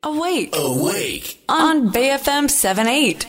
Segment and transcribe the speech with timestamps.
[0.00, 0.50] Awake.
[0.52, 1.40] Awake.
[1.48, 3.26] On BFM 78.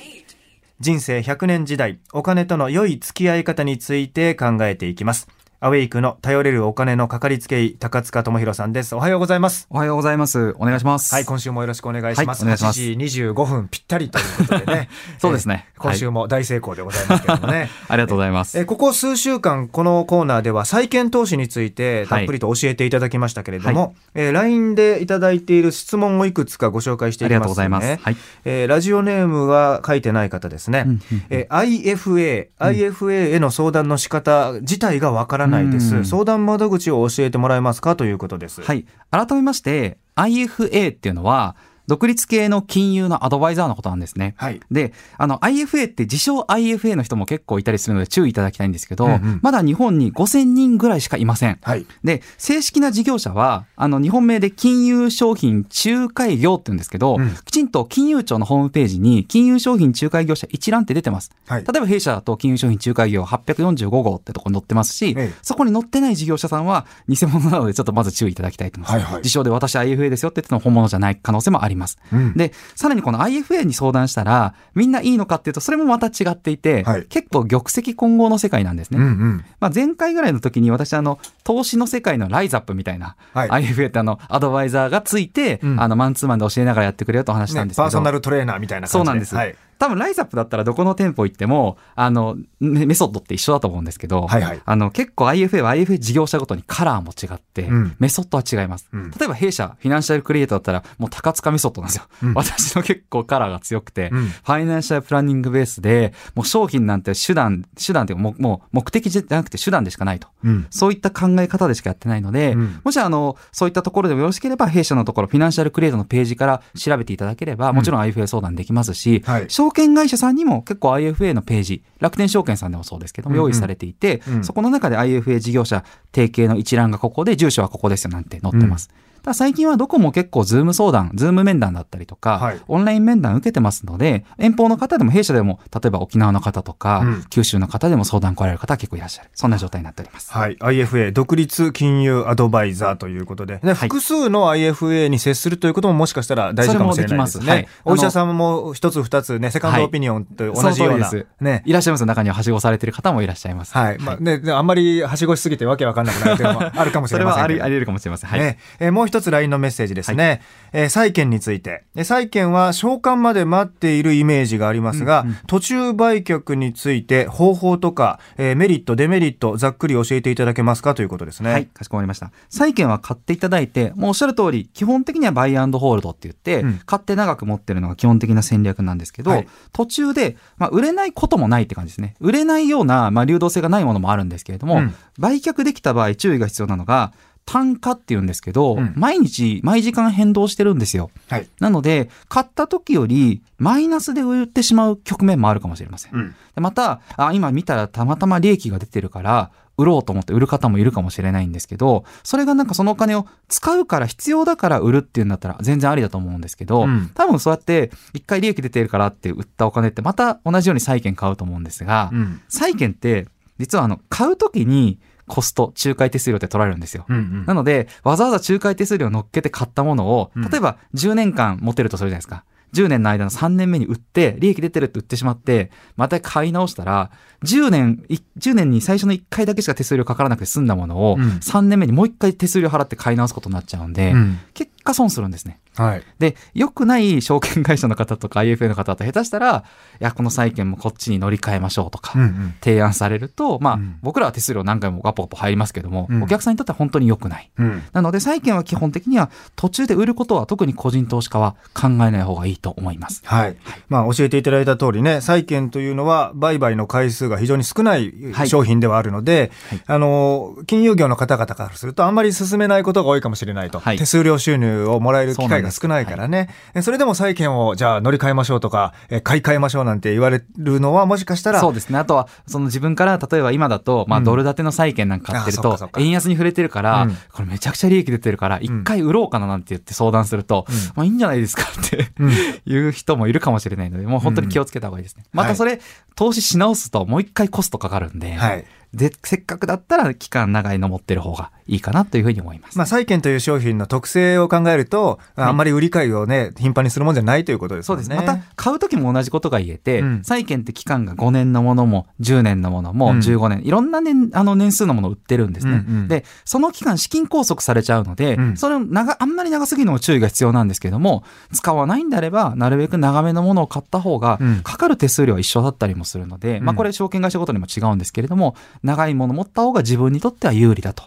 [0.80, 5.28] 人生100年時代、お金との良い付き合い方について考えていきます。
[5.62, 8.96] アウェイクの頼れるお金のかかりつけ医、高塚智博さんです。
[8.96, 9.68] おはようございます。
[9.70, 10.56] おはようございます。
[10.58, 11.14] お願いします。
[11.14, 12.46] はい、今週もよろしくお願いします。
[12.46, 14.90] はいお願いします8時25分ぴったりということでね。
[15.20, 17.70] そうですねえー今週も大成功でございますけどもね。
[17.90, 18.58] ありがとうございます。
[18.58, 27.36] えーここ数週間、このコーナーでは債券投資についてたっぷりと教えていただきましたけれども、はえー LINE でいただいている質問をいくつかご紹介していきます、ね。
[27.36, 30.86] ありがとうございますはいえーラジオネームは書いてない方ですね。
[30.88, 38.62] うんうんえー IFA、IFA への相談の仕方自体がわからないです、うん相談窓口を教えてもらえますかということです。
[38.62, 38.86] はい。
[39.12, 41.56] 改めまして、IFA っていうのは、
[41.90, 44.36] 独立系の金融のアドバイザーのことなんですね。
[44.38, 44.60] はい。
[44.70, 51.58] で、あの、IFA って自称 IFA の人も結構いたりするので注意いただきたいんですけど、うんうんまだ日本に5000人ぐらいしかいません。
[51.64, 51.86] はい。
[52.04, 61.32] で、正式な事業者は、あの、日本名で金融商品仲介業って言うんですけど、うんきちんと金融庁のホームページに金融商品仲介業者一覧って出てます。
[61.48, 61.64] はい。
[61.64, 69.04] 例えば弊社だと金融商品仲介業845号ってとこに載ってますし、ええそこに載ってない事業者さんは偽物なのでちょっとまず注意いただきたいと思います。
[69.04, 71.79] はいはい自称で私 IFA ですよって言っても本物じゃない可能性もあります。
[72.12, 79.00] うんで、さらにこの IFA に相談したら、みんないいのかっていうと、それもまた違っていて、はい結構玉石混合の世界なんですね。
[79.00, 79.46] うんうん。
[79.60, 89.00] まあ、前回ぐらいの時に私あの投資の世界のライズアップみたいな、はい IFA ってあのアドバイザーがついて、うんあのマンツーマンで教えながらやってくれよと話したんですけど、ねパーソナルトレーナーみたいな感じで。
[89.00, 89.36] そうなんです。
[89.36, 89.56] はい。
[89.80, 98.90] 多分ライズアップだったらどこの店舗行っても、あの、メメソッドって一緒だと思うんですけど、はいはいあの、結構 IFA は IFA 事業者ごとにカラーも違って、うんメソッドは違います。
[98.92, 102.04] うん例えば弊社、フィナンシャルクリエイトだったら、もう高塚メソッドなんですよ。
[102.24, 110.28] うん私の結構カラーが強くて、うんファイナンシャルプランニングベースで、もう商品なんて手段、手段っていうかもうもう目的じゃなくて手段でしかないと。
[110.44, 110.68] うん。
[110.70, 123.46] そういった考え方でしかやってないので、うんもしあの、そういったところでもよろしければ、弊社のところ、フィナンシャルクリエイトのページから調べていただければ、もちろん IFA 相談できますし、はい証券会社さんにも結構 IFA のページ、楽天証券さんでもそうですけども、うんうん。
[123.46, 124.44] 用意されていて、うん。
[124.44, 125.84] そこの中で IFA 事業者
[126.14, 128.90] 提携の一覧がここで、住所はここですよなんて載ってます。
[129.24, 139.30] ただ最近はどこも結構 Zoom 相談、 Zoom 面談だったりとか、はいオンライン面談受けてますので、遠方の方でも弊社でも、例えば沖縄の方とか、うん九州の方でも相談来られる方は結構いらっしゃる。
[139.34, 140.32] そんな状態になっております。
[140.32, 140.58] はい。
[140.58, 147.44] IFA、独立金融アドバイザーということで、ね複数の IFA に接するということももしかしたら大事かもしれないですね。
[147.46, 151.64] すはいお医者さんも一つ二つね、セカンドオピニオンと同じような、ね。
[151.66, 153.74] いらっしゃいます中にははしごされてる方もいらっしゃいます。
[153.74, 154.00] はい。
[154.00, 157.60] まあね、であんまりはしごしすぎてわけわかんなくなるというのもあるかもしそれれませんけど。
[157.62, 158.30] はありあり得るかもしれません。
[158.30, 158.40] はい。
[158.40, 160.42] ねえーもう一つ LINE のメッセージですね。
[160.72, 161.84] えー債券について。
[161.96, 170.96] えー債券は償還まで待っているイメージがありますが、途中売却について方法とか、えーメリット、デメリット、ざっくり教えていただけますか？
[170.96, 171.52] ということですね。
[171.52, 172.32] はい、かしこまりました。
[172.50, 182.16] 債券は買っていただいて、もうおっしゃる通り、基本的にはバイアンドホールドって言って、うん買って長く持ってるのが基本的な戦略なんですけど、はい途中で、まあ、売れないこともないって感じですね。
[182.20, 187.12] 売れないような、まあ、流動性がないものもあるんですけれども、うん売却できた場合注意が必要なのが、
[187.46, 191.10] 単価って言うんですけど、うん毎日、毎時間変動してるんですよ。
[191.30, 191.48] はい。
[191.60, 196.16] なので、買った時よりマイナスで売ってしまう局面もあるかもしれません。
[196.16, 212.42] うんでまたあ、今見たらたまたま利益が出てるから、売ろうと思って売る方もいるかもしれないんですけど、それがなんかそのお金を使うから必要だから売るっていうんだったら全然ありだと思うんですけど、うん多分そうやって一回利益出てるからって売ったお金ってまた同じように債券買うと思うんですが、うん。
[212.50, 215.00] 債券って実はあの買う時に
[215.30, 217.06] コスト、仲介手数料って取られるんですよ。
[217.08, 222.44] うんうんなので、わざわざ仲介手数料を乗っけて買ったものをうん、例えば10年間持てるとするじゃないですか。
[222.74, 227.12] 10年の間の3年目に売って、利益出てるって売ってしまって、また買い直したら、
[227.44, 235.60] 10年、い10年に最初の1回だけしか手数料かからなくて済んだものを、うん3年目にもう1回手数料払って買い直すことになっちゃうんで、うん結果損するんですね。
[235.76, 236.04] はい。
[236.18, 239.64] で、良くない証券会社の方とか IFA の方だと下手したら、
[240.02, 247.52] いや、この債券もこっちに乗り換えましょうとか、うんうん提案されると、まあ、うん僕らは手数料何回もガポガポ入りますけども、うんお客さんにとっては本当に良くない。
[247.58, 253.22] うんなので債券は基本的には途中で売ることは特に個人投資家は考えない方がいいと思います。
[253.26, 253.56] はい。
[253.88, 263.80] まあ、教えていただいた通りね、債券というのは、売買の回数が非常に少ないはい商品ではあるので、はいあの、金融業の方々からすると、あんまり進めないことが多いかもしれないと。
[263.80, 266.50] はい手数料収入をもらえる機会が少ないからね。
[266.74, 272.00] えそれでも債券を、じゃあ乗り換えましょうとか、え買い替えましょうなんて言われるのは、もしかしたら、そうですね。
[272.00, 274.26] あとは、その自分から、例えば今だと、まあ、うん。
[274.26, 277.18] ドル建ての債券なんか買ってると円安に触れてるから、うん。
[277.32, 280.76] これめちゃくちゃ利益出てるから、一回売ろうかななんて言って相談すると、うん。
[280.96, 282.32] まあいいんじゃないですかってうん。
[282.66, 285.24] いう人もいるかもしれないので、もう本当に気をつけた方がいいですね。
[285.34, 285.80] またそれ、
[286.16, 288.66] 投資し直すともう一回コストかかるんで、はい。
[288.94, 292.78] で、せっかくだったら期間長いの持ってる方がいいかなというふうに思います。
[292.78, 297.88] まあ、債券という商品の特性を考えると、あんまり売り買いをね、頻繁にするもんじゃないということですね。
[297.88, 298.10] そうです。
[298.10, 305.84] また、買う時も同じことが言えて、うん債券って期間が5年のものも、10年のものも、うん15年、いろんな年、あの年数のものを売ってるんですね。
[305.88, 321.04] うんうんで、その期間、資金拘束されちゃうので、うんそれを長、あんまり長すぎるのも注意が必要なんですけども、使わないんであれば、なるべく長めのものを買った方がうん、かかる手数料は一緒だったりもするので、うんまあこれ証券会社ごとにも違うんですけれども、長いものを持った方が自分にとっては有利だと。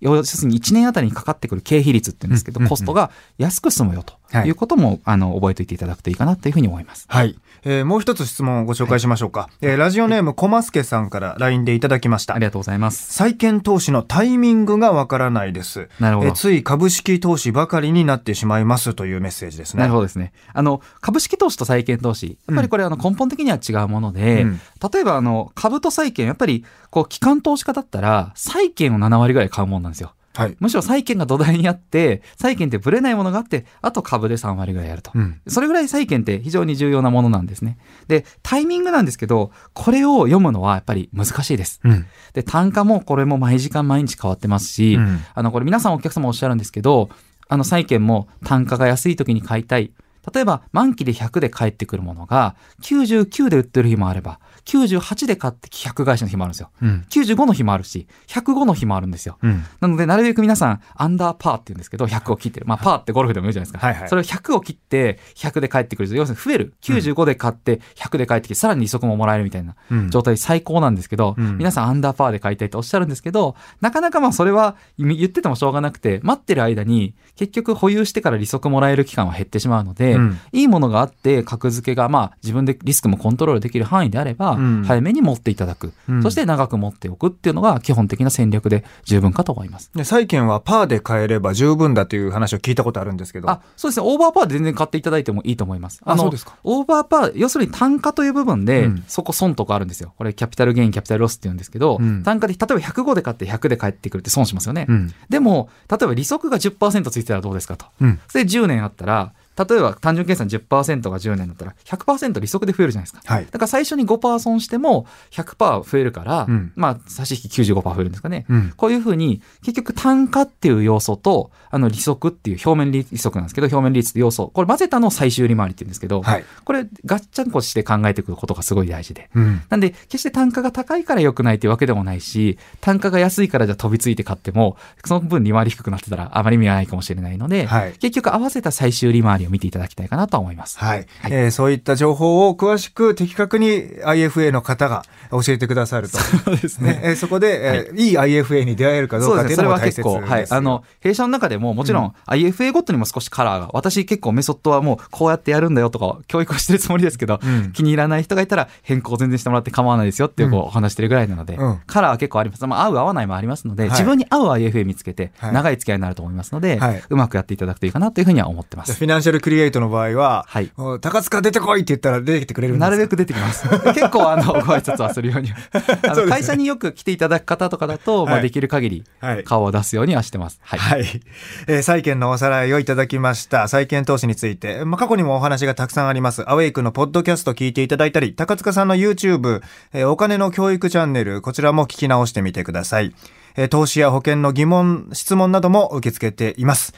[0.00, 7.06] 要するに1年あたりにかかってくる経費率って言うんですけど、コストが安く済むよとはいいうことも、あの、覚えておいていただくといいかなというふうに思います。
[7.08, 7.38] はい。
[7.68, 9.48] えーもう一つ質問をご紹介しましょうか。
[9.60, 12.44] えーラジオネーム、こますけさんから LINE でいただきましたあり。
[12.44, 13.12] がとうございます。
[13.12, 15.88] 債券投資のタイミングがわからないです。
[15.98, 19.80] なるほどえーつい株式投資ばかりになってしまいますというメッセージですね。
[19.80, 20.32] なるほどですね。
[20.54, 24.60] あの、株式投資と債券投資、やっぱりこれ、あの、根本的には違うもので、うん
[24.92, 30.12] 例えば、あの、株と債券、やっぱり、こう、機関投資家だったら、債券を7割ぐらい買うもんなんですよ。
[30.36, 30.56] はい。
[30.60, 35.10] むしろ債券が土台にあって、債券ってブレないものがあって、あと株で3割ぐらいやると。
[35.14, 35.40] うん。
[35.46, 37.78] それぐらい債券って非常に重要なものなんですね。
[38.06, 41.80] で、タイミングなんですけど、これを読むのはやっぱり難しいです。
[41.84, 42.06] うん。
[42.34, 47.08] で、単価もこれも毎時間毎日変わってますし、うんあの、これ皆さんお客様おっしゃるんですけど、
[47.48, 49.92] あの、債券も単価が安い時に買いたい。
[50.34, 56.70] 例えば、満期で100で返ってくるものが、99で売ってる日もあれば、98で買って100返しの日もあるんですよ。
[56.82, 57.06] うん。
[57.08, 59.38] 95の日もあるし、105の日もあるんですよ。
[59.42, 59.64] うん。
[59.80, 62.66] なので、なるべく皆さん、アンダーパーって言うんですけど、100を切ってる。
[62.66, 63.86] まあ、パーってゴルフでも言うじゃないですか。
[63.86, 66.74] はいはいそれを100を切って、100で返ってくると、要するに増える。
[66.82, 89.90] 95で買って、100で返ってきて、さらに利息ももらえるみたいなうん状態最高なんですけど、うん皆さんアンダーパーで買いたいとおっしゃるんですけど、なかなかまあそれは言っててもしょうがなくて、待ってる間に結局保有してから利息もらえる期間は減ってしまうので、うんいいものがあって格付けがまあ自分でリスクもコントロールできる範囲であれば、うん早めに持っていただく、うんそして長く持っておくっていうのが基本的な戦略で十分かと思います。
[89.94, 93.50] で債券はパーで買えれば十分だという話を聞いたことあるんですけど。
[93.50, 94.06] あ、そうですね。
[94.06, 96.00] オーバーパーで全然買っていただいてもいいと思います。
[96.04, 100.12] のあそうですかオーバーパー、要するに単価という部分で、うんそこ損とかあるんですよ。
[100.16, 104.86] これキャピタルゲイン、キャピタルロスって言うんですけど、うん単価で、例えば105で買って100で返ってくるって損しますよね。
[104.88, 105.14] うん。
[105.28, 107.86] でも、例えば利息が10%ついてたらどうですかと。
[108.00, 113.34] で10年あったら、例えば単純計算10%が10年だったら100%利息で増えるじゃないですか。
[113.34, 113.46] はい。
[113.46, 118.46] だから最初に5%損しても100%増えるから、うんまあ差し引き95%増えるんですかね。
[118.48, 118.72] うん。
[118.76, 126.42] こういうふうに、結局単価っていう要素と、あの利息っていう表面利息なんですけど、表面利率って要素、これ混ぜたのを最終売り回りって言うんですけど、はい。
[126.42, 126.64] く。
[126.64, 129.30] これガッチャンコして考えていくことがすごい大事で。
[129.34, 129.62] うん。
[129.68, 140.78] なんで、決して単価が高いから良くないっていうわけでもないし、単価が安いからじゃあ飛びついて買っても、その分利回り低くなってたらあまり意味がないかもしれないので、はい結局合わせた最終利回りを見ていただきたいかなと思います。
[140.78, 146.18] はい、えーそういった情報を詳しく的確に IFA の方が教えてくださると。
[146.44, 147.00] そうですね。
[147.02, 150.46] えーそこで、えーい、い IFA に出会えるかどうかっていうそれのも大切ですは結構、はい。
[150.50, 157.72] あの、弊社の中でももちろん IFA ごとにも少しカラーが、私結構メソッドはもうこうやってやるんだよとか教育をしてるつもりですけど、うん。
[157.72, 161.80] 気に入らない人がいたら変更全然してもらって構わないですよっていうこうお話してるぐらいなので、うん。
[161.86, 162.66] カラーは結構あります。
[162.66, 163.90] まあ合う合わないもありますので、はい。
[163.90, 165.52] 自分に合う IFA 見つけて、はい。
[165.52, 167.02] 長い付き合いになると思いますので、はい。
[167.08, 168.94] うまくやっていただくといいかなというふうには思ってます。
[168.94, 173.68] フィナンシャルクリエイトの場合は、はい高塚出てこいって言ったら出てきてくれるなるべく出てきます。
[173.94, 175.52] 結構あの、ご挨拶はするように。
[176.08, 180.58] あの会社によく来ていただく方とかだと、まはいあできる限りはい顔を出すようにはしてます。
[180.62, 180.78] はい。
[180.78, 181.22] はい。
[181.66, 183.68] えー債券のおさらいをいただきました。
[183.68, 186.48] 債券投資について、まあ、過去にもお話がたくさんあります。
[186.50, 189.60] アウェイクのポッドキャスト聞いていただいたり、高塚さんの YouTube、
[189.92, 193.14] えーお金の教育チャンネル、こちらも聞き直してみてください。
[193.56, 196.94] えー投資や保険の疑問、質問なども受け付けています。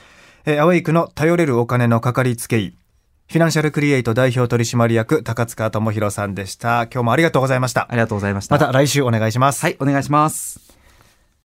[0.49, 2.71] えーアウェイクの頼れるお金のかかりつけ医、
[3.29, 6.85] フィナンシャルクリエイト代表取締役、高塚智博さんでした。
[6.85, 7.89] 今日もありがとうございましたあ。
[7.91, 8.55] りがとうございました。
[8.55, 9.63] また来週お願いします。
[9.63, 10.68] はい、お願いします。